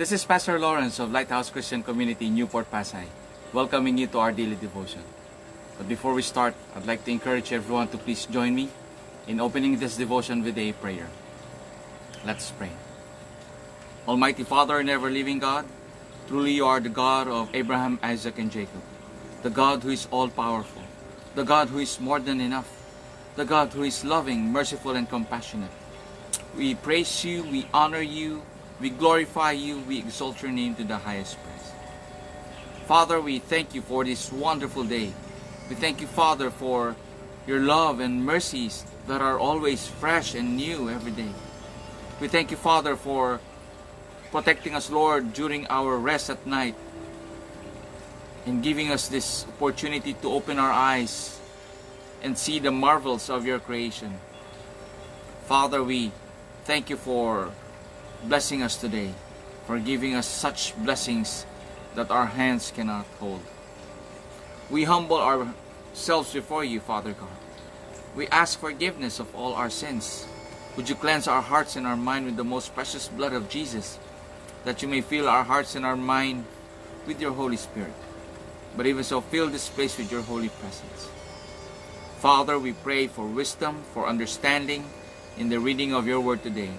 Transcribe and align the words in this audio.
This 0.00 0.12
is 0.12 0.24
Pastor 0.24 0.58
Lawrence 0.58 0.98
of 0.98 1.12
Lighthouse 1.12 1.50
Christian 1.50 1.82
Community, 1.82 2.30
Newport, 2.30 2.70
Pasay, 2.72 3.04
welcoming 3.52 3.98
you 3.98 4.06
to 4.06 4.18
our 4.18 4.32
daily 4.32 4.56
devotion. 4.56 5.02
But 5.76 5.90
before 5.90 6.14
we 6.14 6.22
start, 6.22 6.54
I'd 6.74 6.86
like 6.86 7.04
to 7.04 7.10
encourage 7.10 7.52
everyone 7.52 7.88
to 7.88 7.98
please 7.98 8.24
join 8.24 8.54
me 8.54 8.70
in 9.28 9.40
opening 9.40 9.76
this 9.76 9.98
devotion 9.98 10.42
with 10.42 10.56
a 10.56 10.72
prayer. 10.80 11.06
Let's 12.24 12.50
pray. 12.50 12.70
Almighty 14.08 14.42
Father 14.42 14.78
and 14.78 14.88
ever 14.88 15.10
living 15.10 15.38
God, 15.38 15.66
truly 16.28 16.52
you 16.52 16.64
are 16.64 16.80
the 16.80 16.88
God 16.88 17.28
of 17.28 17.54
Abraham, 17.54 17.98
Isaac, 18.02 18.38
and 18.38 18.50
Jacob, 18.50 18.80
the 19.42 19.50
God 19.50 19.82
who 19.82 19.90
is 19.90 20.08
all 20.10 20.30
powerful, 20.30 20.80
the 21.34 21.44
God 21.44 21.68
who 21.68 21.78
is 21.78 22.00
more 22.00 22.20
than 22.20 22.40
enough, 22.40 22.72
the 23.36 23.44
God 23.44 23.68
who 23.74 23.82
is 23.82 24.02
loving, 24.02 24.50
merciful, 24.50 24.96
and 24.96 25.06
compassionate. 25.10 25.76
We 26.56 26.74
praise 26.74 27.22
you, 27.22 27.42
we 27.42 27.68
honor 27.74 28.00
you, 28.00 28.40
we 28.80 28.90
glorify 28.90 29.52
you, 29.52 29.78
we 29.80 29.98
exalt 29.98 30.42
your 30.42 30.50
name 30.50 30.74
to 30.76 30.84
the 30.84 30.96
highest 30.96 31.36
praise. 31.42 31.72
Father, 32.86 33.20
we 33.20 33.38
thank 33.38 33.74
you 33.74 33.82
for 33.82 34.04
this 34.04 34.32
wonderful 34.32 34.84
day. 34.84 35.12
We 35.68 35.76
thank 35.76 36.00
you, 36.00 36.06
Father, 36.06 36.50
for 36.50 36.96
your 37.46 37.60
love 37.60 38.00
and 38.00 38.24
mercies 38.24 38.84
that 39.06 39.20
are 39.20 39.38
always 39.38 39.86
fresh 39.86 40.34
and 40.34 40.56
new 40.56 40.90
every 40.90 41.12
day. 41.12 41.30
We 42.20 42.28
thank 42.28 42.50
you, 42.50 42.56
Father, 42.56 42.96
for 42.96 43.40
protecting 44.30 44.74
us, 44.74 44.90
Lord, 44.90 45.32
during 45.32 45.66
our 45.68 45.96
rest 45.96 46.30
at 46.30 46.46
night 46.46 46.74
and 48.46 48.62
giving 48.62 48.90
us 48.90 49.08
this 49.08 49.46
opportunity 49.46 50.14
to 50.14 50.32
open 50.32 50.58
our 50.58 50.72
eyes 50.72 51.38
and 52.22 52.36
see 52.36 52.58
the 52.58 52.70
marvels 52.70 53.28
of 53.30 53.46
your 53.46 53.58
creation. 53.58 54.18
Father, 55.46 55.82
we 55.82 56.12
thank 56.64 56.90
you 56.90 56.96
for 56.96 57.52
blessing 58.24 58.62
us 58.62 58.76
today, 58.76 59.12
for 59.66 59.78
giving 59.78 60.14
us 60.14 60.26
such 60.26 60.76
blessings 60.78 61.46
that 61.94 62.10
our 62.10 62.26
hands 62.26 62.72
cannot 62.74 63.06
hold. 63.18 63.40
We 64.70 64.84
humble 64.84 65.18
ourselves 65.18 66.32
before 66.32 66.64
you, 66.64 66.80
Father 66.80 67.12
God. 67.12 67.28
We 68.14 68.28
ask 68.28 68.58
forgiveness 68.58 69.20
of 69.20 69.34
all 69.34 69.54
our 69.54 69.70
sins. 69.70 70.26
Would 70.76 70.88
you 70.88 70.94
cleanse 70.94 71.26
our 71.26 71.42
hearts 71.42 71.76
and 71.76 71.86
our 71.86 71.96
mind 71.96 72.26
with 72.26 72.36
the 72.36 72.44
most 72.44 72.74
precious 72.74 73.08
blood 73.08 73.32
of 73.32 73.48
Jesus, 73.48 73.98
that 74.64 74.82
you 74.82 74.88
may 74.88 75.00
fill 75.00 75.28
our 75.28 75.44
hearts 75.44 75.74
and 75.74 75.84
our 75.84 75.96
mind 75.96 76.44
with 77.06 77.20
your 77.20 77.32
Holy 77.32 77.56
Spirit. 77.56 77.94
But 78.76 78.86
even 78.86 79.02
so, 79.02 79.20
fill 79.20 79.48
this 79.48 79.68
place 79.68 79.98
with 79.98 80.12
your 80.12 80.22
holy 80.22 80.48
presence. 80.48 81.08
Father, 82.18 82.58
we 82.58 82.72
pray 82.72 83.06
for 83.06 83.26
wisdom, 83.26 83.82
for 83.94 84.06
understanding 84.06 84.84
in 85.38 85.48
the 85.48 85.58
reading 85.58 85.94
of 85.94 86.06
your 86.06 86.20
word 86.20 86.42
today. 86.42 86.70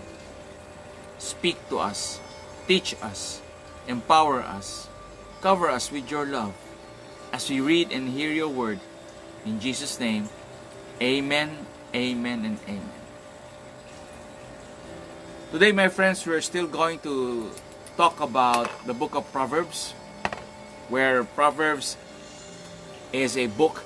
Speak 1.22 1.54
to 1.70 1.78
us, 1.78 2.18
teach 2.66 2.98
us, 2.98 3.46
empower 3.88 4.42
us, 4.42 4.90
cover 5.40 5.70
us 5.70 5.94
with 5.94 6.10
your 6.10 6.26
love 6.26 6.58
as 7.32 7.46
we 7.46 7.62
read 7.62 7.94
and 7.94 8.10
hear 8.10 8.34
your 8.34 8.50
word. 8.50 8.82
In 9.46 9.62
Jesus' 9.62 10.00
name, 10.02 10.30
amen, 10.98 11.62
amen, 11.94 12.42
and 12.42 12.58
amen. 12.66 12.98
Today, 15.54 15.72
my 15.72 15.90
friends, 15.94 16.26
we're 16.26 16.42
still 16.42 16.66
going 16.66 16.98
to 17.06 17.52
talk 17.98 18.20
about 18.20 18.66
the 18.90 18.94
book 18.98 19.14
of 19.14 19.22
Proverbs, 19.32 19.94
where 20.90 21.24
Proverbs 21.24 21.98
is 23.14 23.38
a 23.38 23.46
book 23.46 23.86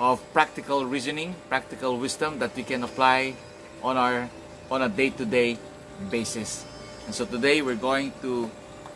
of 0.00 0.18
practical 0.34 0.84
reasoning, 0.84 1.36
practical 1.48 1.94
wisdom 1.96 2.40
that 2.40 2.56
we 2.58 2.66
can 2.66 2.82
apply 2.82 3.38
on 3.86 3.96
our 3.96 4.28
on 4.66 4.82
a 4.82 4.88
day-to-day 4.88 5.58
basis. 6.10 6.66
And 7.06 7.14
so 7.14 7.24
today 7.24 7.62
we're 7.62 7.74
going 7.74 8.12
to 8.22 8.50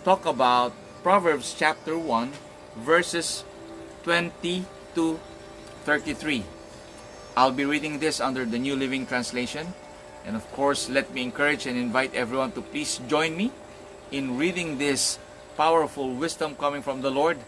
talk 0.05 0.27
about 0.27 0.72
Proverbs 1.03 1.55
chapter 1.59 1.99
1 1.99 2.31
verses 2.78 3.43
20 4.05 4.65
to 4.94 5.19
33. 5.84 6.44
I'll 7.37 7.53
be 7.53 7.65
reading 7.65 7.99
this 7.99 8.21
under 8.21 8.44
the 8.44 8.59
New 8.59 8.77
Living 8.77 9.06
Translation. 9.06 9.75
And 10.25 10.37
of 10.37 10.47
course, 10.53 10.89
let 10.89 11.12
me 11.12 11.22
encourage 11.22 11.67
and 11.67 11.77
invite 11.77 12.15
everyone 12.15 12.53
to 12.53 12.62
please 12.62 13.00
join 13.09 13.37
me 13.37 13.50
in 14.11 14.38
reading 14.38 14.78
this 14.78 15.19
powerful 15.56 16.15
wisdom 16.15 16.55
coming 16.55 16.83
from 16.83 17.03
the 17.03 17.11
Lord 17.11 17.38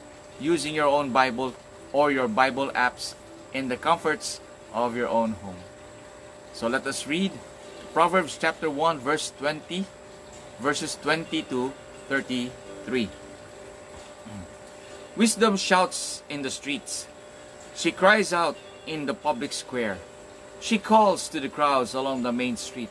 using 0.40 0.74
your 0.74 0.88
own 0.88 1.10
Bible 1.10 1.54
or 1.92 2.10
your 2.10 2.28
Bible 2.28 2.70
apps 2.74 3.14
in 3.54 3.68
the 3.68 3.76
comforts 3.76 4.40
of 4.74 4.96
your 4.96 5.08
own 5.08 5.32
home. 5.38 5.62
So 6.52 6.66
let 6.66 6.86
us 6.86 7.06
read 7.06 7.30
Proverbs 7.94 8.36
chapter 8.38 8.68
1 8.68 8.98
verse 8.98 9.32
20 9.38 9.86
verses 10.60 10.98
20 11.02 11.42
to 11.42 11.72
33. 12.08 13.06
Mm. 13.06 13.10
Wisdom 15.16 15.56
shouts 15.56 16.22
in 16.28 16.42
the 16.42 16.50
streets. 16.50 17.06
She 17.74 17.92
cries 17.92 18.32
out 18.32 18.56
in 18.86 19.06
the 19.06 19.14
public 19.14 19.52
square. 19.52 19.98
She 20.60 20.78
calls 20.78 21.28
to 21.28 21.38
the 21.38 21.48
crowds 21.48 21.94
along 21.94 22.22
the 22.22 22.32
main 22.32 22.56
street, 22.56 22.90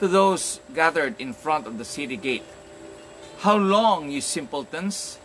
to 0.00 0.08
those 0.08 0.60
gathered 0.74 1.18
in 1.18 1.32
front 1.32 1.66
of 1.66 1.78
the 1.78 1.84
city 1.84 2.16
gate. 2.16 2.44
How 3.38 3.56
long, 3.56 4.10
you 4.10 4.20
simpletons, 4.20 5.18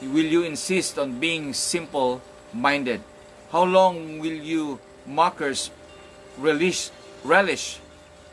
will 0.00 0.24
you 0.24 0.44
insist 0.44 0.98
on 0.98 1.20
being 1.20 1.52
simple-minded? 1.52 3.02
How 3.50 3.64
long 3.64 4.20
will 4.20 4.32
you 4.32 4.78
mockers 5.06 5.70
relish, 6.38 6.90
relish 7.24 7.78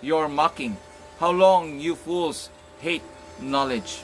your 0.02 0.30
mocking? 0.30 0.78
How 1.20 1.32
long 1.32 1.80
you 1.82 1.96
fools 1.96 2.50
hate 2.80 3.04
knowledge? 3.40 4.02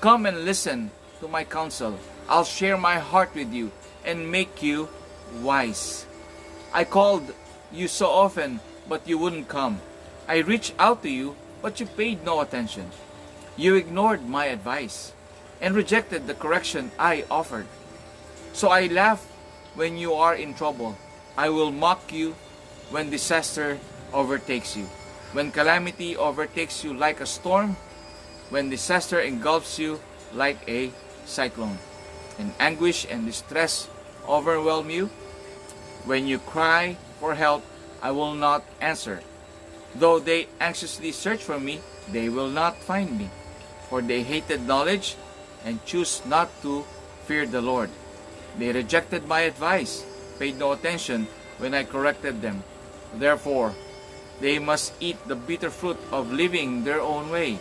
Come 0.00 0.26
and 0.26 0.44
listen 0.44 0.90
to 1.20 1.28
my 1.28 1.44
counsel. 1.44 1.98
I'll 2.28 2.44
share 2.44 2.76
my 2.76 2.98
heart 2.98 3.34
with 3.34 3.52
you 3.52 3.70
and 4.04 4.30
make 4.30 4.62
you 4.62 4.88
wise. 5.42 6.06
I 6.72 6.84
called 6.84 7.34
you 7.72 7.88
so 7.88 8.08
often, 8.08 8.60
but 8.88 9.06
you 9.06 9.18
wouldn't 9.18 9.48
come. 9.48 9.80
I 10.28 10.38
reached 10.38 10.74
out 10.78 11.02
to 11.02 11.10
you, 11.10 11.36
but 11.62 11.80
you 11.80 11.86
paid 11.86 12.24
no 12.24 12.40
attention. 12.40 12.90
You 13.56 13.74
ignored 13.74 14.28
my 14.28 14.46
advice 14.46 15.12
and 15.60 15.74
rejected 15.74 16.26
the 16.26 16.34
correction 16.34 16.90
I 16.98 17.24
offered. 17.30 17.66
So 18.52 18.68
I 18.68 18.86
laugh 18.86 19.26
when 19.74 19.98
you 19.98 20.14
are 20.14 20.34
in 20.34 20.54
trouble. 20.54 20.96
I 21.36 21.50
will 21.50 21.70
mock 21.70 22.12
you 22.12 22.34
when 22.90 23.10
disaster 23.10 23.78
overtakes 24.12 24.76
you. 24.76 24.88
When 25.32 25.52
calamity 25.52 26.16
overtakes 26.16 26.82
you 26.82 26.92
like 26.92 27.20
a 27.20 27.26
storm, 27.26 27.76
when 28.50 28.68
disaster 28.68 29.20
engulfs 29.20 29.78
you 29.78 30.00
like 30.34 30.58
a 30.66 30.90
cyclone, 31.24 31.78
and 32.38 32.52
anguish 32.58 33.06
and 33.08 33.26
distress 33.26 33.86
overwhelm 34.26 34.90
you, 34.90 35.06
when 36.04 36.26
you 36.26 36.38
cry 36.38 36.96
for 37.20 37.34
help, 37.34 37.62
I 38.02 38.10
will 38.10 38.34
not 38.34 38.64
answer. 38.80 39.20
Though 39.94 40.18
they 40.18 40.48
anxiously 40.58 41.12
search 41.12 41.42
for 41.42 41.60
me, 41.60 41.80
they 42.10 42.28
will 42.28 42.50
not 42.50 42.82
find 42.82 43.18
me. 43.18 43.30
For 43.88 44.02
they 44.02 44.22
hated 44.22 44.66
knowledge 44.66 45.14
and 45.64 45.84
choose 45.84 46.22
not 46.26 46.50
to 46.62 46.84
fear 47.26 47.46
the 47.46 47.60
Lord. 47.60 47.90
They 48.58 48.72
rejected 48.72 49.28
my 49.28 49.42
advice, 49.42 50.04
paid 50.38 50.58
no 50.58 50.72
attention 50.72 51.28
when 51.58 51.74
I 51.74 51.84
corrected 51.84 52.42
them. 52.42 52.64
Therefore, 53.14 53.74
they 54.40 54.58
must 54.58 54.92
eat 55.00 55.16
the 55.28 55.36
bitter 55.36 55.70
fruit 55.70 55.98
of 56.10 56.32
living 56.32 56.84
their 56.84 57.00
own 57.00 57.30
way, 57.30 57.58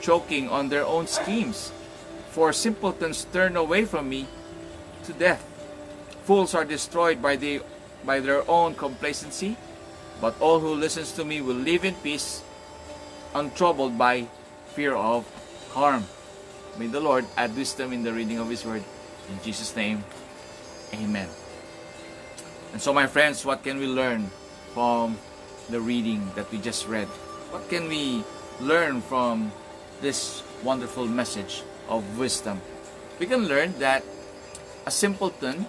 choking 0.00 0.48
on 0.48 0.68
their 0.68 0.84
own 0.84 1.06
schemes. 1.06 1.72
For 2.30 2.52
simpletons 2.52 3.26
turn 3.32 3.56
away 3.56 3.84
from 3.84 4.08
me 4.08 4.26
to 5.04 5.12
death. 5.12 5.44
Fools 6.24 6.54
are 6.54 6.64
destroyed 6.64 7.22
by, 7.22 7.36
the, 7.36 7.62
by 8.04 8.20
their 8.20 8.48
own 8.50 8.74
complacency, 8.74 9.56
but 10.20 10.34
all 10.40 10.60
who 10.60 10.74
listens 10.74 11.12
to 11.12 11.24
me 11.24 11.40
will 11.40 11.56
live 11.56 11.84
in 11.84 11.94
peace, 11.96 12.42
untroubled 13.34 13.96
by 13.96 14.26
fear 14.74 14.94
of 14.94 15.24
harm. 15.72 16.04
May 16.78 16.88
the 16.88 17.00
Lord 17.00 17.24
add 17.36 17.56
wisdom 17.56 17.92
in 17.92 18.02
the 18.02 18.12
reading 18.12 18.38
of 18.38 18.50
His 18.50 18.64
Word. 18.64 18.82
In 19.30 19.42
Jesus' 19.42 19.74
name, 19.76 20.04
Amen. 20.94 21.28
And 22.72 22.80
so, 22.80 22.92
my 22.92 23.06
friends, 23.06 23.44
what 23.44 23.62
can 23.62 23.78
we 23.78 23.86
learn 23.86 24.30
from 24.74 25.18
the 25.70 25.80
reading 25.80 26.30
that 26.34 26.50
we 26.52 26.58
just 26.58 26.86
read? 26.88 27.08
What 27.50 27.68
can 27.68 27.88
we 27.88 28.24
learn 28.60 29.00
from 29.00 29.52
this 30.00 30.42
wonderful 30.62 31.06
message 31.06 31.62
of 31.88 32.18
wisdom? 32.18 32.60
We 33.18 33.26
can 33.26 33.48
learn 33.48 33.78
that 33.78 34.04
a 34.86 34.90
simpleton 34.90 35.66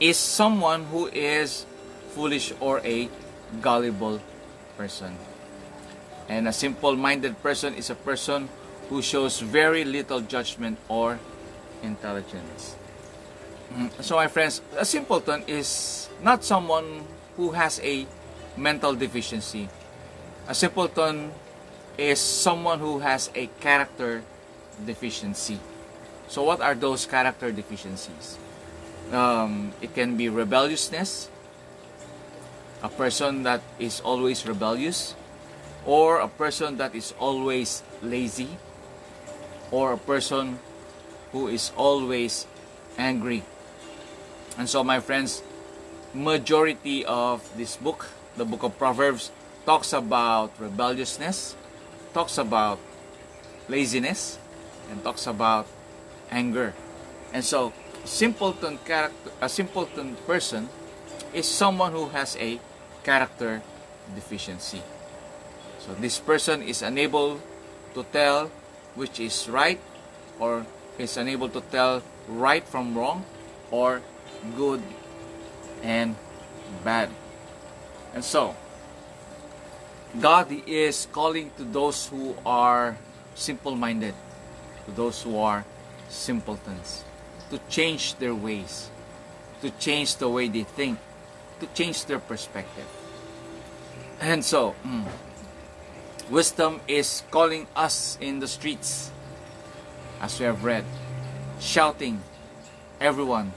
is 0.00 0.16
someone 0.16 0.84
who 0.84 1.06
is 1.06 1.66
foolish 2.14 2.52
or 2.60 2.80
a 2.84 3.08
gullible 3.60 4.20
person. 4.76 5.16
And 6.28 6.48
a 6.48 6.52
simple-minded 6.52 7.42
person 7.42 7.74
is 7.74 7.90
a 7.90 7.94
person 7.94 8.48
who 8.88 9.02
shows 9.02 9.40
very 9.40 9.84
little 9.84 10.20
judgment 10.20 10.78
or 10.88 11.18
intelligence. 11.82 12.76
Mm, 13.72 13.90
so 14.02 14.16
my 14.16 14.28
friends, 14.28 14.62
a 14.76 14.84
simpleton 14.84 15.42
is 15.46 16.08
not 16.22 16.44
someone 16.44 17.04
who 17.36 17.52
has 17.52 17.80
a 17.80 18.06
mental 18.56 18.94
deficiency. 18.94 19.68
A 20.48 20.54
simpleton 20.54 21.32
is 21.98 22.18
someone 22.18 22.78
who 22.78 22.98
has 23.00 23.30
a 23.34 23.46
character 23.60 24.22
deficiency. 24.86 25.58
So, 26.28 26.42
what 26.42 26.60
are 26.60 26.74
those 26.74 27.06
character 27.06 27.52
deficiencies? 27.52 28.38
Um, 29.12 29.72
it 29.80 29.94
can 29.94 30.16
be 30.16 30.28
rebelliousness, 30.28 31.28
a 32.82 32.88
person 32.88 33.42
that 33.44 33.60
is 33.78 34.00
always 34.00 34.46
rebellious, 34.46 35.14
or 35.84 36.20
a 36.20 36.28
person 36.28 36.76
that 36.78 36.94
is 36.94 37.14
always 37.18 37.82
lazy, 38.02 38.48
or 39.70 39.92
a 39.92 39.98
person 39.98 40.58
who 41.32 41.48
is 41.48 41.72
always 41.76 42.46
angry. 42.96 43.42
And 44.56 44.68
so, 44.68 44.82
my 44.82 45.00
friends, 45.00 45.42
majority 46.14 47.04
of 47.04 47.42
this 47.56 47.76
book, 47.76 48.06
the 48.36 48.44
book 48.44 48.62
of 48.62 48.78
Proverbs, 48.78 49.30
talks 49.64 49.92
about 49.92 50.52
rebelliousness, 50.58 51.56
talks 52.12 52.38
about 52.38 52.78
laziness, 53.68 54.38
and 54.90 55.02
talks 55.02 55.26
about 55.26 55.66
anger. 56.30 56.74
And 57.32 57.44
so, 57.44 57.72
simpleton 58.04 58.78
character, 58.84 59.30
a 59.40 59.48
simpleton 59.48 60.16
person 60.26 60.68
is 61.32 61.48
someone 61.48 61.92
who 61.92 62.08
has 62.10 62.36
a 62.36 62.60
character 63.02 63.62
deficiency. 64.14 64.82
So 65.80 65.92
this 65.94 66.18
person 66.18 66.62
is 66.62 66.80
unable 66.82 67.40
to 67.94 68.04
tell 68.12 68.48
which 68.94 69.20
is 69.20 69.48
right 69.48 69.80
or 70.38 70.64
is 70.98 71.16
unable 71.16 71.48
to 71.50 71.60
tell 71.60 72.02
right 72.28 72.64
from 72.64 72.96
wrong 72.96 73.24
or 73.70 74.00
good 74.56 74.80
and 75.82 76.16
bad. 76.84 77.10
And 78.14 78.24
so 78.24 78.54
God 80.20 80.46
is 80.68 81.08
calling 81.10 81.50
to 81.56 81.64
those 81.64 82.06
who 82.06 82.36
are 82.46 82.96
simple-minded, 83.34 84.14
to 84.86 84.90
those 84.92 85.22
who 85.22 85.38
are 85.38 85.64
simpletons, 86.08 87.04
to 87.50 87.58
change 87.68 88.14
their 88.16 88.34
ways, 88.34 88.88
to 89.60 89.70
change 89.70 90.16
the 90.16 90.28
way 90.28 90.46
they 90.46 90.62
think, 90.62 90.98
to 91.58 91.66
change 91.74 92.04
their 92.06 92.20
perspective. 92.20 92.86
And 94.20 94.44
so, 94.44 94.76
mm, 94.86 95.04
wisdom 96.30 96.80
is 96.86 97.24
calling 97.32 97.66
us 97.74 98.16
in 98.20 98.38
the 98.38 98.46
streets, 98.46 99.10
as 100.20 100.38
we 100.38 100.46
have 100.46 100.62
read, 100.62 100.84
shouting 101.58 102.22
everyone 103.00 103.52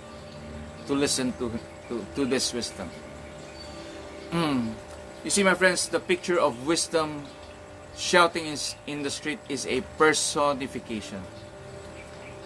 to 0.88 0.94
listen 0.94 1.34
to, 1.34 1.52
to, 1.90 2.06
to 2.16 2.26
this 2.26 2.52
wisdom. 2.54 2.90
Mm. 4.32 4.74
You 5.24 5.30
see, 5.30 5.44
my 5.44 5.54
friends, 5.54 5.88
the 5.88 6.00
picture 6.00 6.40
of 6.40 6.68
wisdom 6.68 7.24
shouting 7.96 8.56
in 8.86 9.04
the 9.04 9.10
street 9.10 9.40
is 9.50 9.66
a 9.68 9.82
personification. 9.98 11.22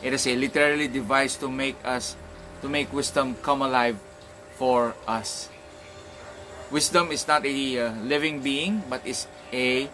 It 0.01 0.13
is 0.13 0.25
a 0.25 0.36
literally 0.36 0.88
device 0.88 1.36
to 1.38 1.50
make 1.50 1.78
us 1.86 2.16
to 2.62 2.69
make 2.69 2.94
wisdom 2.94 3.36
come 3.42 3.62
alive 3.62 3.98
for 4.56 4.95
us. 5.07 5.50
Wisdom 6.69 7.12
is 7.12 7.28
not 7.28 7.45
a 7.45 7.57
uh, 7.78 7.92
living 8.06 8.39
being, 8.42 8.81
but 8.89 9.06
is 9.06 9.28
a 9.51 9.89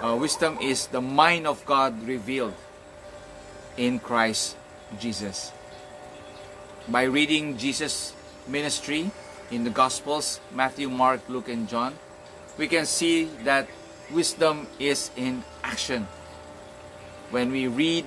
uh, 0.00 0.16
wisdom 0.16 0.58
is 0.60 0.86
the 0.88 1.00
mind 1.00 1.46
of 1.46 1.64
God 1.66 1.96
revealed 2.06 2.54
in 3.76 3.98
Christ 3.98 4.56
Jesus. 5.00 5.52
By 6.88 7.04
reading 7.04 7.56
Jesus' 7.56 8.12
ministry 8.46 9.10
in 9.52 9.64
the 9.64 9.70
Gospels, 9.70 10.40
Matthew, 10.50 10.88
Mark, 10.88 11.20
Luke, 11.28 11.48
and 11.48 11.68
John, 11.68 11.94
we 12.56 12.66
can 12.66 12.86
see 12.86 13.24
that 13.44 13.68
wisdom 14.10 14.66
is 14.80 15.10
in 15.14 15.44
action. 15.62 16.08
When 17.30 17.52
we 17.52 17.68
read 17.68 18.06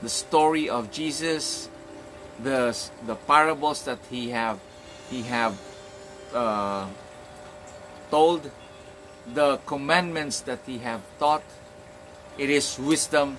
the 0.00 0.08
story 0.08 0.68
of 0.68 0.90
Jesus, 0.90 1.68
the 2.42 2.76
the 3.06 3.14
parables 3.14 3.84
that 3.84 3.98
he 4.10 4.30
have 4.30 4.58
he 5.08 5.22
have 5.22 5.56
uh, 6.34 6.88
told, 8.10 8.50
the 9.32 9.58
commandments 9.66 10.40
that 10.48 10.60
he 10.66 10.78
have 10.78 11.00
taught, 11.18 11.44
it 12.36 12.50
is 12.50 12.78
wisdom 12.78 13.36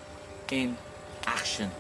in 0.52 0.78
action. 1.26 1.72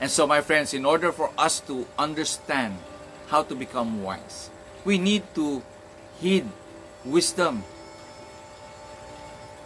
And 0.00 0.10
so, 0.10 0.26
my 0.26 0.40
friends, 0.40 0.72
in 0.72 0.86
order 0.86 1.12
for 1.12 1.30
us 1.36 1.60
to 1.68 1.86
understand 1.98 2.76
how 3.30 3.42
to 3.46 3.54
become 3.54 4.02
wise, 4.02 4.50
we 4.84 4.98
need 4.98 5.22
to 5.34 5.62
heed 6.20 6.44
wisdom 7.04 7.62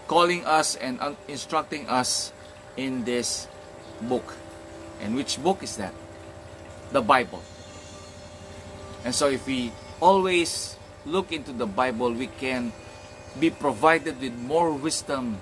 calling 0.06 0.44
us 0.44 0.76
and 0.76 1.00
instructing 1.26 1.88
us 1.88 2.32
in 2.76 3.04
this 3.04 3.48
book. 4.02 4.36
And 5.00 5.16
which 5.16 5.42
book 5.42 5.62
is 5.62 5.76
that? 5.76 5.94
The 6.92 7.00
Bible. 7.00 7.42
And 9.04 9.14
so 9.14 9.28
if 9.28 9.46
we 9.46 9.72
always 10.00 10.76
look 11.04 11.32
into 11.32 11.52
the 11.52 11.66
Bible, 11.66 12.12
we 12.12 12.28
can 12.28 12.72
be 13.40 13.50
provided 13.50 14.20
with 14.20 14.36
more 14.36 14.72
wisdom 14.72 15.40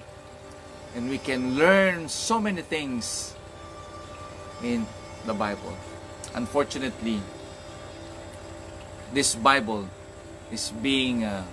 and 0.94 1.10
we 1.10 1.18
can 1.18 1.56
learn 1.56 2.08
so 2.08 2.40
many 2.40 2.62
things 2.62 3.34
in 4.62 4.86
the 5.26 5.34
Bible. 5.34 5.76
Unfortunately, 6.34 7.20
this 9.12 9.34
Bible 9.36 9.88
is 10.50 10.72
being 10.82 11.24
uh, 11.24 11.44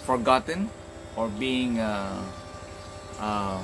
forgotten 0.00 0.68
or 1.16 1.28
being 1.28 1.78
uh, 1.78 2.24
uh, 3.20 3.60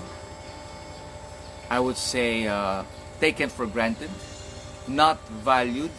I 1.70 1.80
would 1.80 1.96
say 1.96 2.46
uh, 2.46 2.84
taken 3.20 3.48
for 3.48 3.66
granted 3.66 4.10
not 4.86 5.20
valued 5.44 5.92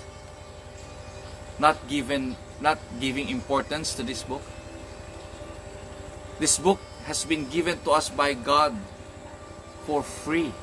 not 1.60 1.76
given 1.90 2.38
not 2.62 2.80
giving 3.00 3.30
importance 3.30 3.94
to 3.96 4.04
this 4.04 4.24
book. 4.24 4.42
This 6.40 6.58
book 6.58 6.80
has 7.06 7.24
been 7.26 7.48
given 7.50 7.80
to 7.84 7.92
us 7.92 8.10
by 8.10 8.34
God 8.34 8.76
for 9.86 10.04
free 10.04 10.54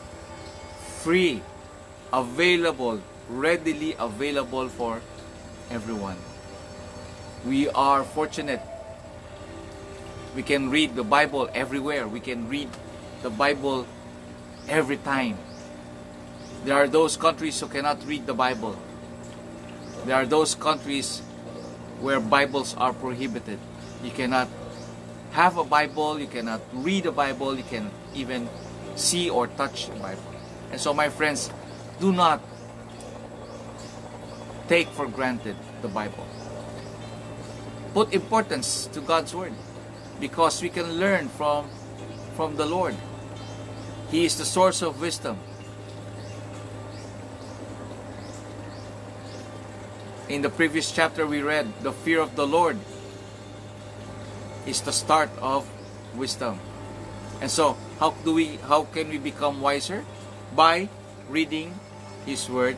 free 1.03 1.43
available 2.13 3.01
readily 3.29 3.95
available 3.99 4.69
for 4.69 5.03
everyone 5.71 6.17
we 7.45 7.69
are 7.71 8.03
fortunate 8.05 8.61
we 10.37 10.43
can 10.43 10.69
read 10.69 10.95
the 10.95 11.03
Bible 11.03 11.49
everywhere. 11.55 12.07
We 12.07 12.21
can 12.21 12.47
read 12.47 12.69
the 13.23 13.31
Bible 13.31 13.87
every 14.69 14.99
time. 14.99 15.39
There 16.67 16.77
are 16.77 16.87
those 16.87 17.17
countries 17.17 17.59
who 17.59 17.69
cannot 17.69 18.05
read 18.05 18.27
the 18.27 18.35
Bible. 18.35 18.77
There 20.05 20.15
are 20.15 20.27
those 20.27 20.55
countries 20.55 21.21
where 22.01 22.21
Bibles 22.21 22.77
are 22.77 22.93
prohibited. 22.93 23.59
You 24.05 24.11
cannot 24.11 24.49
have 25.33 25.57
a 25.57 25.65
Bible, 25.65 26.21
you 26.21 26.27
cannot 26.27 26.61
read 26.75 27.07
a 27.07 27.13
Bible, 27.13 27.57
you 27.57 27.65
can 27.65 27.91
even 28.15 28.47
see 28.95 29.31
or 29.31 29.47
touch 29.47 29.89
the 29.89 29.97
Bible. 29.97 30.37
And 30.71 30.79
so, 30.79 30.93
my 30.93 31.09
friends, 31.09 31.49
do 31.99 32.13
not 32.13 32.43
take 34.69 34.89
for 34.89 35.07
granted 35.07 35.57
the 35.83 35.89
Bible. 35.89 36.27
Put 37.95 38.13
importance 38.13 38.87
to 38.93 39.01
God's 39.01 39.35
Word 39.35 39.55
because 40.21 40.63
we 40.63 40.69
can 40.69 40.99
learn 41.01 41.29
from 41.29 41.69
from 42.35 42.57
the 42.57 42.67
Lord. 42.67 42.95
He 44.11 44.25
is 44.25 44.37
the 44.37 44.45
source 44.45 44.83
of 44.83 45.01
wisdom. 45.01 45.39
In 50.29 50.43
the 50.43 50.51
previous 50.51 50.93
chapter 50.93 51.27
we 51.27 51.41
read, 51.41 51.71
the 51.83 51.93
fear 51.93 52.21
of 52.21 52.37
the 52.37 52.47
Lord 52.47 52.77
is 54.67 54.83
the 54.83 54.93
start 54.93 55.31
of 55.41 55.65
wisdom. 56.15 56.59
And 57.41 57.51
so, 57.51 57.77
how 58.01 58.11
do 58.25 58.35
we 58.35 58.59
how 58.69 58.85
can 58.85 59.09
we 59.09 59.19
become 59.19 59.61
wiser? 59.61 60.05
By 60.55 60.89
reading 61.29 61.79
his 62.27 62.51
word, 62.51 62.77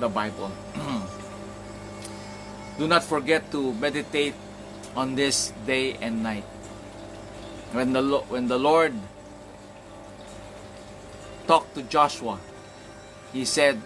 the 0.00 0.08
Bible. 0.08 0.50
do 2.78 2.88
not 2.88 3.04
forget 3.04 3.52
to 3.52 3.72
meditate 3.74 4.34
on 4.96 5.14
this 5.14 5.52
day 5.66 5.94
and 6.00 6.22
night 6.22 6.44
when 7.74 7.92
the 7.92 8.02
when 8.30 8.46
the 8.46 8.56
Lord 8.56 8.94
talked 11.50 11.74
to 11.74 11.82
Joshua, 11.90 12.38
he 13.34 13.44
said, 13.44 13.82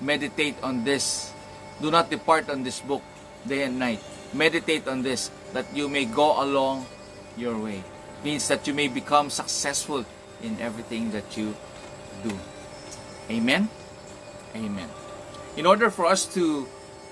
"Meditate 0.00 0.56
on 0.64 0.82
this. 0.82 1.30
Do 1.78 1.92
not 1.92 2.08
depart 2.08 2.48
on 2.48 2.64
this 2.64 2.80
book 2.80 3.04
day 3.44 3.68
and 3.68 3.78
night. 3.78 4.00
Meditate 4.32 4.88
on 4.88 5.04
this 5.04 5.28
that 5.52 5.68
you 5.76 5.86
may 5.86 6.08
go 6.08 6.40
along 6.40 6.88
your 7.36 7.54
way." 7.60 7.84
Means 8.24 8.48
that 8.48 8.64
you 8.64 8.72
may 8.72 8.88
become 8.88 9.28
successful 9.28 10.02
in 10.40 10.56
everything 10.58 11.12
that 11.12 11.36
you 11.36 11.52
do. 12.24 12.32
Amen. 13.28 13.68
Amen. 14.56 15.05
In 15.56 15.64
order 15.64 15.90
for 15.90 16.06
us 16.06 16.26
to 16.34 16.68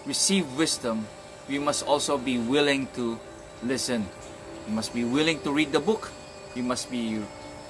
receive 0.06 0.44
wisdom, 0.56 1.06
we 1.48 1.58
must 1.58 1.86
also 1.86 2.18
be 2.18 2.38
willing 2.38 2.88
to 2.94 3.18
listen 3.62 4.06
We 4.66 4.72
must 4.72 4.94
be 4.94 5.04
willing 5.04 5.40
to 5.44 5.52
read 5.52 5.72
the 5.72 5.80
book. 5.80 6.10
We 6.56 6.62
must 6.62 6.90
be 6.90 7.20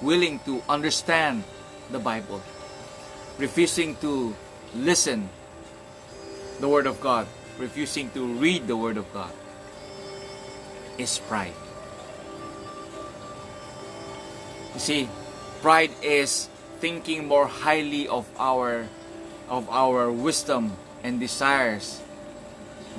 willing 0.01 0.39
to 0.47 0.63
understand 0.69 1.43
the 1.91 1.99
Bible. 1.99 2.41
Refusing 3.37 3.95
to 3.99 4.35
listen 4.73 5.27
the 6.59 6.69
Word 6.69 6.87
of 6.87 7.01
God, 7.01 7.27
refusing 7.59 8.09
to 8.15 8.23
read 8.39 8.67
the 8.67 8.77
Word 8.77 8.95
of 8.95 9.11
God 9.11 9.31
is 10.97 11.19
pride. 11.27 11.51
You 14.73 14.79
see, 14.79 15.09
pride 15.59 15.91
is 16.01 16.47
thinking 16.79 17.27
more 17.27 17.47
highly 17.47 18.07
of 18.07 18.23
our 18.39 18.87
of 19.49 19.69
our 19.69 20.11
wisdom 20.11 20.73
and 21.03 21.19
desires 21.19 22.01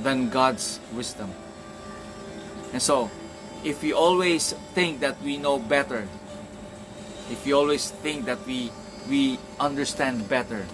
than 0.02 0.28
God's 0.28 0.80
wisdom. 0.94 1.32
And 2.72 2.82
so, 2.82 3.10
if 3.64 3.82
we 3.82 3.92
always 3.92 4.52
think 4.74 5.00
that 5.00 5.20
we 5.22 5.36
know 5.36 5.58
better, 5.58 6.06
if 7.30 7.44
we 7.44 7.52
always 7.52 7.90
think 7.90 8.26
that 8.26 8.38
we 8.46 8.70
we 9.08 9.38
understand 9.58 10.28
better, 10.28 10.66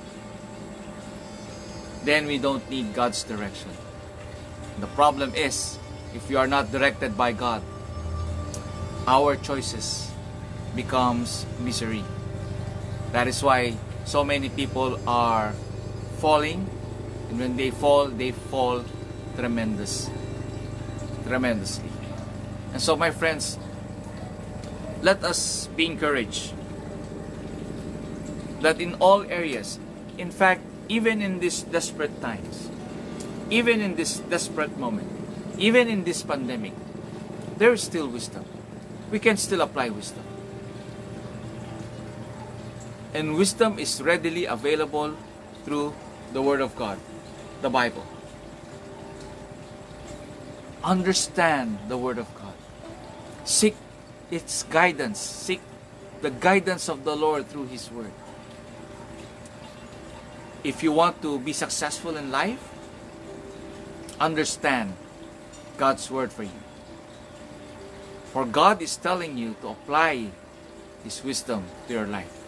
then 2.04 2.26
we 2.26 2.38
don't 2.38 2.64
need 2.70 2.94
God's 2.94 3.22
direction. 3.22 3.70
The 4.80 4.88
problem 4.98 5.34
is, 5.34 5.78
if 6.14 6.28
we 6.28 6.36
are 6.36 6.46
not 6.46 6.72
directed 6.72 7.16
by 7.16 7.32
God, 7.32 7.62
our 9.06 9.36
choices 9.36 10.10
becomes 10.74 11.46
misery. 11.60 12.04
That 13.12 13.28
is 13.28 13.42
why 13.42 13.76
so 14.12 14.22
many 14.22 14.50
people 14.50 15.00
are 15.08 15.56
falling 16.20 16.68
and 17.30 17.40
when 17.40 17.56
they 17.56 17.70
fall, 17.70 18.08
they 18.08 18.30
fall 18.30 18.84
tremendous 19.36 20.10
tremendously. 21.24 21.88
And 22.74 22.82
so 22.82 22.94
my 22.94 23.10
friends, 23.10 23.56
let 25.00 25.24
us 25.24 25.66
be 25.76 25.86
encouraged 25.86 26.52
that 28.60 28.82
in 28.82 29.00
all 29.00 29.24
areas, 29.32 29.80
in 30.18 30.30
fact, 30.30 30.60
even 30.90 31.22
in 31.22 31.40
these 31.40 31.62
desperate 31.62 32.20
times, 32.20 32.68
even 33.48 33.80
in 33.80 33.96
this 33.96 34.18
desperate 34.28 34.76
moment, 34.76 35.08
even 35.56 35.88
in 35.88 36.04
this 36.04 36.22
pandemic, 36.22 36.74
there 37.56 37.72
is 37.72 37.82
still 37.82 38.08
wisdom. 38.08 38.44
We 39.10 39.18
can 39.18 39.38
still 39.38 39.62
apply 39.62 39.88
wisdom. 39.88 40.24
And 43.12 43.36
wisdom 43.36 43.78
is 43.78 44.00
readily 44.00 44.46
available 44.46 45.14
through 45.64 45.94
the 46.32 46.40
Word 46.40 46.60
of 46.60 46.74
God, 46.76 46.98
the 47.60 47.68
Bible. 47.68 48.06
Understand 50.82 51.78
the 51.88 51.96
Word 51.96 52.18
of 52.18 52.26
God. 52.34 52.54
Seek 53.44 53.76
its 54.30 54.62
guidance. 54.64 55.20
Seek 55.20 55.60
the 56.22 56.30
guidance 56.30 56.88
of 56.88 57.04
the 57.04 57.14
Lord 57.14 57.46
through 57.48 57.66
His 57.66 57.90
Word. 57.90 58.10
If 60.64 60.82
you 60.82 60.92
want 60.92 61.20
to 61.22 61.38
be 61.38 61.52
successful 61.52 62.16
in 62.16 62.30
life, 62.30 62.62
understand 64.18 64.94
God's 65.76 66.10
Word 66.10 66.32
for 66.32 66.44
you. 66.44 66.62
For 68.32 68.46
God 68.46 68.80
is 68.80 68.96
telling 68.96 69.36
you 69.36 69.54
to 69.60 69.68
apply 69.68 70.28
His 71.04 71.22
wisdom 71.22 71.64
to 71.88 71.92
your 71.92 72.06
life. 72.06 72.41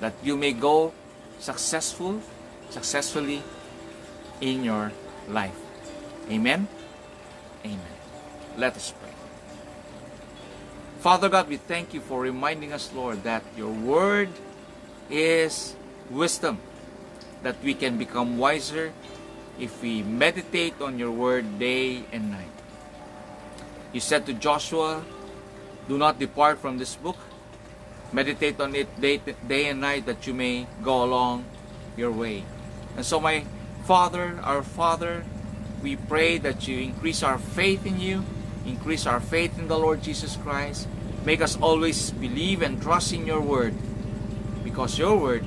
That 0.00 0.14
you 0.22 0.36
may 0.36 0.52
go 0.52 0.92
successful, 1.38 2.20
successfully 2.70 3.42
in 4.40 4.64
your 4.64 4.92
life. 5.28 5.56
Amen? 6.30 6.68
Amen. 7.64 7.94
Let 8.56 8.76
us 8.76 8.92
pray. 8.98 9.10
Father 11.00 11.28
God, 11.28 11.48
we 11.48 11.56
thank 11.56 11.94
you 11.94 12.00
for 12.00 12.20
reminding 12.20 12.72
us, 12.72 12.92
Lord, 12.92 13.24
that 13.24 13.42
your 13.56 13.72
word 13.72 14.28
is 15.08 15.74
wisdom, 16.10 16.58
that 17.42 17.56
we 17.64 17.74
can 17.74 17.96
become 17.96 18.36
wiser 18.36 18.92
if 19.58 19.82
we 19.82 20.02
meditate 20.02 20.80
on 20.80 20.98
your 20.98 21.10
word 21.10 21.58
day 21.58 22.04
and 22.12 22.30
night. 22.30 22.52
You 23.92 24.00
said 24.00 24.26
to 24.26 24.34
Joshua, 24.34 25.04
Do 25.88 25.98
not 25.98 26.18
depart 26.18 26.58
from 26.58 26.78
this 26.78 26.96
book. 26.96 27.16
Meditate 28.12 28.60
on 28.60 28.74
it 28.74 28.88
day, 29.00 29.20
day 29.46 29.68
and 29.68 29.80
night 29.80 30.06
that 30.06 30.26
you 30.26 30.34
may 30.34 30.66
go 30.82 31.04
along 31.04 31.44
your 31.96 32.10
way. 32.10 32.44
And 32.96 33.06
so, 33.06 33.20
my 33.20 33.44
Father, 33.84 34.40
our 34.42 34.62
Father, 34.62 35.24
we 35.82 35.96
pray 35.96 36.38
that 36.38 36.66
you 36.66 36.78
increase 36.78 37.22
our 37.22 37.38
faith 37.38 37.86
in 37.86 38.00
you, 38.00 38.24
increase 38.66 39.06
our 39.06 39.20
faith 39.20 39.58
in 39.58 39.68
the 39.68 39.78
Lord 39.78 40.02
Jesus 40.02 40.36
Christ. 40.36 40.88
Make 41.24 41.40
us 41.40 41.56
always 41.60 42.10
believe 42.10 42.62
and 42.62 42.80
trust 42.80 43.12
in 43.12 43.26
your 43.26 43.40
word 43.40 43.74
because 44.64 44.98
your 44.98 45.16
word 45.16 45.44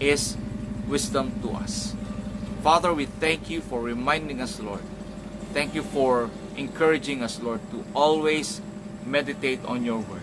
is 0.00 0.36
wisdom 0.88 1.32
to 1.42 1.52
us. 1.52 1.94
Father, 2.62 2.92
we 2.92 3.06
thank 3.06 3.50
you 3.50 3.60
for 3.60 3.80
reminding 3.80 4.40
us, 4.40 4.60
Lord. 4.60 4.82
Thank 5.52 5.74
you 5.74 5.82
for 5.82 6.30
encouraging 6.56 7.22
us, 7.22 7.40
Lord, 7.40 7.60
to 7.70 7.84
always 7.94 8.60
meditate 9.04 9.64
on 9.64 9.84
your 9.84 9.98
word. 9.98 10.22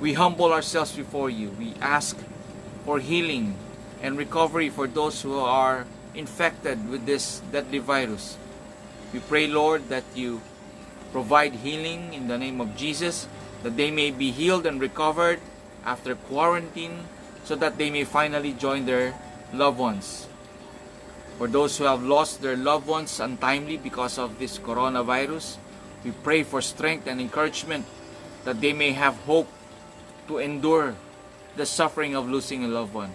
We 0.00 0.14
humble 0.14 0.52
ourselves 0.52 0.92
before 0.92 1.30
you. 1.30 1.50
We 1.50 1.74
ask 1.80 2.16
for 2.84 2.98
healing 2.98 3.56
and 4.02 4.18
recovery 4.18 4.68
for 4.68 4.86
those 4.86 5.22
who 5.22 5.38
are 5.38 5.86
infected 6.14 6.88
with 6.88 7.06
this 7.06 7.40
deadly 7.52 7.78
virus. 7.78 8.36
We 9.12 9.20
pray, 9.20 9.46
Lord, 9.46 9.88
that 9.88 10.04
you 10.14 10.42
provide 11.12 11.54
healing 11.62 12.12
in 12.12 12.26
the 12.26 12.36
name 12.36 12.60
of 12.60 12.76
Jesus, 12.76 13.28
that 13.62 13.76
they 13.76 13.90
may 13.90 14.10
be 14.10 14.30
healed 14.30 14.66
and 14.66 14.80
recovered 14.80 15.40
after 15.86 16.14
quarantine, 16.14 17.06
so 17.44 17.54
that 17.56 17.78
they 17.78 17.90
may 17.90 18.04
finally 18.04 18.52
join 18.52 18.86
their 18.86 19.14
loved 19.52 19.78
ones. 19.78 20.26
For 21.38 21.46
those 21.46 21.78
who 21.78 21.84
have 21.84 22.02
lost 22.02 22.42
their 22.42 22.56
loved 22.56 22.86
ones 22.86 23.20
untimely 23.20 23.76
because 23.76 24.18
of 24.18 24.38
this 24.38 24.58
coronavirus, 24.58 25.58
we 26.04 26.10
pray 26.10 26.42
for 26.42 26.60
strength 26.60 27.06
and 27.06 27.20
encouragement 27.20 27.86
that 28.44 28.60
they 28.60 28.72
may 28.72 28.92
have 28.92 29.14
hope 29.24 29.48
to 30.28 30.38
endure 30.38 30.94
the 31.56 31.66
suffering 31.66 32.14
of 32.14 32.28
losing 32.28 32.64
a 32.64 32.68
loved 32.68 32.94
one. 32.94 33.12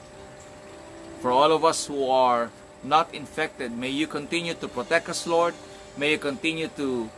For 1.21 1.31
all 1.31 1.51
of 1.51 1.65
us 1.65 1.87
who 1.87 2.09
are 2.09 2.51
not 2.83 3.13
infected, 3.13 3.71
may 3.71 3.89
you 3.89 4.07
continue 4.07 4.53
to 4.53 4.67
protect 4.67 5.09
us, 5.09 5.27
Lord. 5.27 5.53
May 5.97 6.11
you 6.11 6.17
continue 6.17 6.69
to 6.77 7.09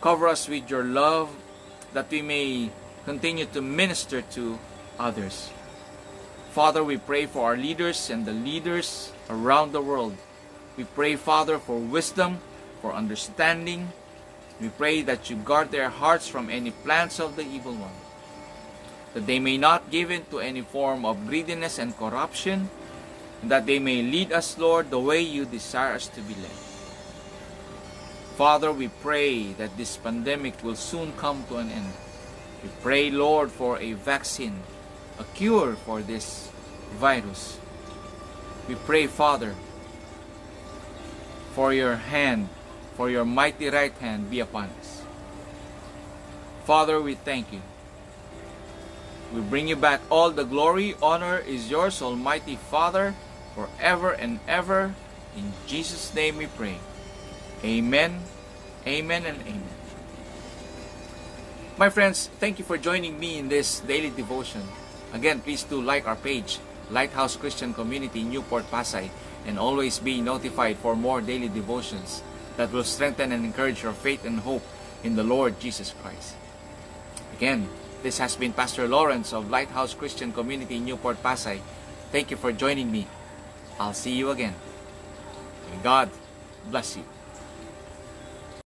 cover 0.00 0.28
us 0.28 0.48
with 0.48 0.70
your 0.70 0.84
love 0.84 1.28
that 1.92 2.10
we 2.10 2.22
may 2.22 2.70
continue 3.04 3.44
to 3.46 3.60
minister 3.60 4.22
to 4.22 4.58
others. 4.98 5.50
Father, 6.52 6.82
we 6.82 6.96
pray 6.96 7.26
for 7.26 7.46
our 7.46 7.56
leaders 7.56 8.10
and 8.10 8.26
the 8.26 8.32
leaders 8.32 9.12
around 9.28 9.72
the 9.72 9.80
world. 9.80 10.16
We 10.76 10.84
pray, 10.84 11.16
Father, 11.16 11.58
for 11.58 11.78
wisdom, 11.78 12.38
for 12.80 12.92
understanding. 12.92 13.92
We 14.60 14.68
pray 14.68 15.02
that 15.02 15.30
you 15.30 15.36
guard 15.36 15.70
their 15.70 15.88
hearts 15.88 16.28
from 16.28 16.50
any 16.50 16.70
plans 16.70 17.20
of 17.20 17.36
the 17.36 17.42
evil 17.46 17.74
one, 17.74 17.92
that 19.14 19.26
they 19.26 19.38
may 19.38 19.56
not 19.56 19.90
give 19.90 20.10
in 20.10 20.24
to 20.30 20.38
any 20.38 20.62
form 20.62 21.04
of 21.04 21.26
greediness 21.26 21.78
and 21.78 21.96
corruption, 21.96 22.70
and 23.42 23.50
that 23.50 23.66
they 23.66 23.78
may 23.78 24.02
lead 24.02 24.32
us, 24.32 24.58
Lord, 24.58 24.90
the 24.90 25.00
way 25.00 25.20
you 25.20 25.44
desire 25.44 25.94
us 25.94 26.06
to 26.08 26.20
be 26.20 26.34
led. 26.34 26.58
Father, 28.36 28.72
we 28.72 28.88
pray 28.88 29.52
that 29.54 29.76
this 29.76 29.96
pandemic 29.96 30.62
will 30.62 30.76
soon 30.76 31.12
come 31.16 31.44
to 31.48 31.56
an 31.56 31.70
end. 31.70 31.92
We 32.62 32.70
pray, 32.82 33.10
Lord, 33.10 33.50
for 33.50 33.78
a 33.78 33.92
vaccine, 33.92 34.62
a 35.18 35.24
cure 35.34 35.74
for 35.74 36.00
this 36.00 36.50
virus. 36.96 37.58
We 38.68 38.76
pray, 38.76 39.08
Father, 39.08 39.54
for 41.52 41.74
your 41.74 41.96
hand, 41.96 42.48
for 42.96 43.10
your 43.10 43.24
mighty 43.24 43.68
right 43.68 43.92
hand 43.98 44.30
be 44.30 44.40
upon 44.40 44.70
us. 44.80 45.02
Father, 46.64 47.00
we 47.00 47.14
thank 47.16 47.52
you. 47.52 47.60
We 49.32 49.40
bring 49.40 49.68
you 49.68 49.76
back 49.76 50.00
all 50.10 50.30
the 50.30 50.44
glory, 50.44 50.94
honor 51.00 51.38
is 51.38 51.70
yours, 51.70 52.02
Almighty 52.02 52.56
Father, 52.56 53.14
forever 53.54 54.10
and 54.10 54.40
ever. 54.48 54.94
In 55.36 55.52
Jesus' 55.66 56.12
name 56.14 56.38
we 56.38 56.46
pray. 56.46 56.78
Amen, 57.62 58.22
amen, 58.86 59.26
and 59.26 59.40
amen. 59.42 59.76
My 61.78 61.88
friends, 61.88 62.28
thank 62.40 62.58
you 62.58 62.64
for 62.64 62.76
joining 62.76 63.18
me 63.20 63.38
in 63.38 63.48
this 63.48 63.80
daily 63.80 64.10
devotion. 64.10 64.62
Again, 65.14 65.40
please 65.40 65.62
do 65.62 65.80
like 65.80 66.06
our 66.06 66.16
page, 66.16 66.58
Lighthouse 66.90 67.36
Christian 67.36 67.72
Community, 67.72 68.24
Newport, 68.24 68.68
Pasay, 68.70 69.10
and 69.46 69.58
always 69.58 69.98
be 69.98 70.20
notified 70.20 70.76
for 70.76 70.96
more 70.96 71.20
daily 71.20 71.48
devotions 71.48 72.22
that 72.56 72.72
will 72.72 72.84
strengthen 72.84 73.32
and 73.32 73.44
encourage 73.44 73.82
your 73.82 73.92
faith 73.92 74.24
and 74.24 74.40
hope 74.40 74.62
in 75.04 75.16
the 75.16 75.24
Lord 75.24 75.60
Jesus 75.60 75.94
Christ. 76.02 76.34
Again, 77.36 77.68
this 78.02 78.18
has 78.18 78.36
been 78.36 78.52
Pastor 78.52 78.88
Lawrence 78.88 79.32
of 79.32 79.50
Lighthouse 79.50 79.94
Christian 79.94 80.32
Community, 80.32 80.78
Newport, 80.78 81.22
Pasay. 81.22 81.60
Thank 82.12 82.30
you 82.30 82.36
for 82.36 82.52
joining 82.52 82.90
me. 82.90 83.06
I'll 83.78 83.94
see 83.94 84.12
you 84.12 84.30
again. 84.30 84.54
May 85.70 85.82
God 85.82 86.10
bless 86.70 86.96
you. 86.96 87.04